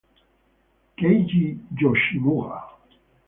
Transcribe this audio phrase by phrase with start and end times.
[0.97, 1.45] Keiji
[1.79, 2.57] Yoshimura